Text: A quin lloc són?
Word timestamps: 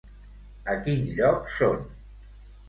A 0.73 0.75
quin 0.87 1.03
lloc 1.19 1.53
són? 1.59 1.85